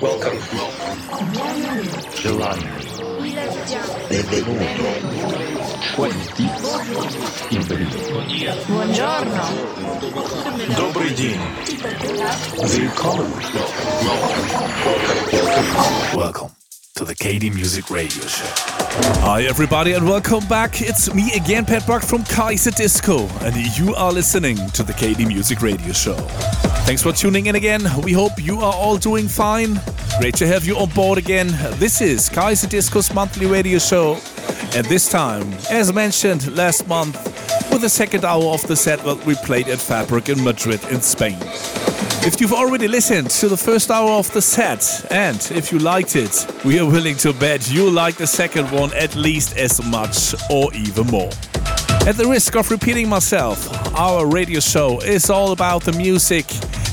[0.00, 0.38] Welcome.
[2.14, 2.58] July.
[4.08, 4.64] Benvenuto.
[5.94, 6.48] Quanti.
[7.50, 7.98] Benvenuto.
[8.66, 9.42] Buongiorno.
[10.76, 11.40] Добрый день.
[12.62, 13.32] Willkommen.
[16.14, 16.50] Welcome
[16.94, 18.46] to the KD Music Radio Show.
[19.22, 20.80] Hi, everybody, and welcome back.
[20.80, 25.26] It's me again, Pat Buck from Kaiser Disco, and you are listening to the KD
[25.26, 26.16] Music Radio Show.
[26.87, 27.81] Thanks for tuning in again.
[28.01, 29.81] We hope you are all doing fine.
[30.19, 31.47] Great to have you on board again.
[31.73, 34.17] This is Kaiser Disco's monthly radio show,
[34.73, 37.21] and this time, as mentioned last month,
[37.73, 41.01] with the second hour of the set that we played at Fabrik in Madrid in
[41.01, 41.37] Spain.
[42.25, 46.15] If you've already listened to the first hour of the set, and if you liked
[46.15, 50.33] it, we are willing to bet you like the second one at least as much
[50.49, 51.31] or even more.
[52.07, 56.45] At the risk of repeating myself, our radio show is all about the music,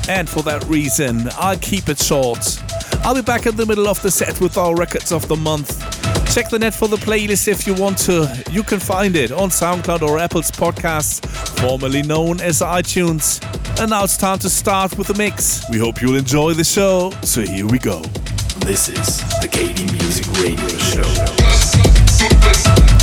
[0.08, 2.62] and for that reason, I'll keep it short.
[3.04, 5.78] I'll be back in the middle of the set with our records of the month.
[6.34, 8.44] Check the net for the playlist if you want to.
[8.50, 11.24] You can find it on SoundCloud or Apple's podcasts,
[11.60, 13.40] formerly known as iTunes.
[13.80, 15.62] And now it's time to start with the mix.
[15.70, 18.00] We hope you'll enjoy the show, so here we go.
[18.64, 20.66] This is the KD Music Radio
[22.88, 22.93] Show.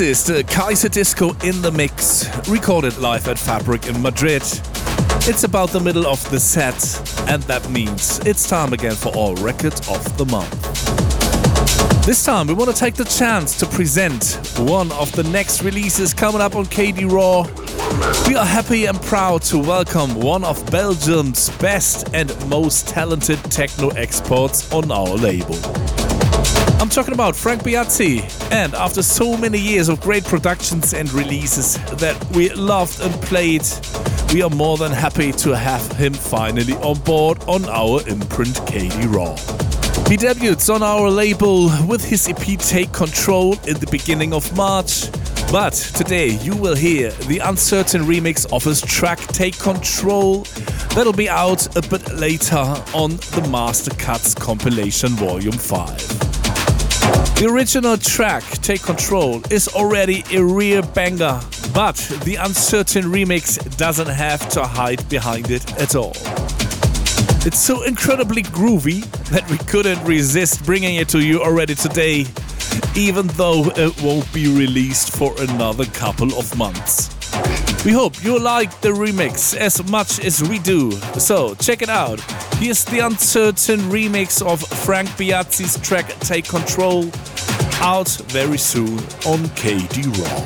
[0.00, 4.40] This is the Kaiserdisco in the Mix, recorded live at Fabrik in Madrid.
[5.28, 6.74] It's about the middle of the set,
[7.28, 10.56] and that means it's time again for our record of the month.
[12.06, 16.14] This time we want to take the chance to present one of the next releases
[16.14, 17.42] coming up on KD Raw.
[18.26, 23.90] We are happy and proud to welcome one of Belgium's best and most talented techno
[23.90, 25.56] experts on our label.
[26.80, 31.74] I'm talking about Frank Biazzi, and after so many years of great productions and releases
[31.98, 33.62] that we loved and played,
[34.32, 39.12] we are more than happy to have him finally on board on our imprint KD
[39.12, 39.36] Raw.
[40.08, 45.10] He debuts on our label with his EP Take Control in the beginning of March,
[45.52, 50.42] but today you will hear the uncertain remix of his track Take Control
[50.94, 56.29] that'll be out a bit later on the Master Cuts compilation volume 5.
[57.40, 61.40] The original track, Take Control, is already a real banger,
[61.72, 66.12] but the uncertain remix doesn't have to hide behind it at all.
[67.46, 72.26] It's so incredibly groovy that we couldn't resist bringing it to you already today,
[72.94, 77.08] even though it won't be released for another couple of months.
[77.86, 82.20] We hope you like the remix as much as we do, so check it out.
[82.60, 87.10] Here's the uncertain remix of Frank Biazzi's track Take Control
[87.80, 90.44] out very soon on KD Raw.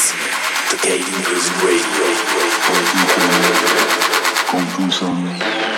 [0.00, 0.16] The
[0.70, 2.00] Decaying Music Radio.
[4.48, 5.20] Conclusion.
[5.28, 5.69] Conclusion.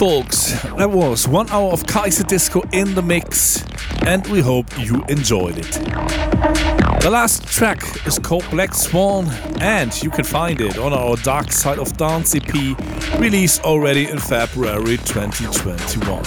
[0.00, 3.62] Folks, that was one hour of Kaiserdisco in the mix,
[4.06, 5.72] and we hope you enjoyed it.
[7.02, 9.26] The last track is called Black Swan,
[9.60, 12.50] and you can find it on our Dark Side of Dance EP,
[13.20, 16.22] released already in February 2021.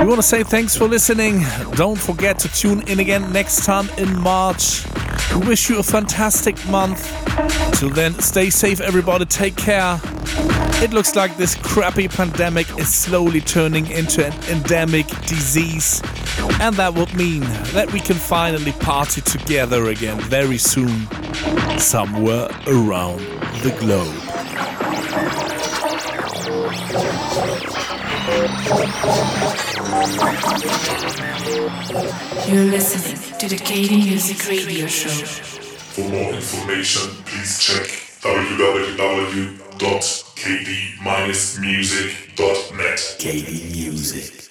[0.00, 1.44] We want to say thanks for listening.
[1.72, 4.86] Don't forget to tune in again next time in March.
[5.34, 7.12] We wish you a fantastic month.
[7.78, 9.26] Till then, stay safe, everybody.
[9.26, 10.00] Take care.
[10.80, 16.00] It looks like this crappy pandemic is slowly turning into an endemic disease,
[16.60, 17.40] and that would mean
[17.74, 21.08] that we can finally party together again very soon,
[21.78, 23.18] somewhere around
[23.62, 24.14] the globe.
[32.48, 35.10] You're listening to the KD Music Radio Show.
[35.10, 37.98] For more information, please check
[40.48, 43.16] www.kd-music.net.
[43.18, 44.47] KD Music.